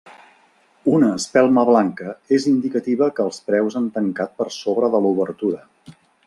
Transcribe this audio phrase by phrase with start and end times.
[0.93, 5.63] Una espelma blanca és indicativa que els preus han tancat per sobre de l'obertura.